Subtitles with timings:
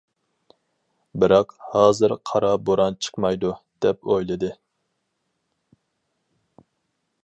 [1.23, 3.53] بىراق، ھازىر قارا بوران چىقمايدۇ،
[3.87, 4.53] دەپ ئويلىدى.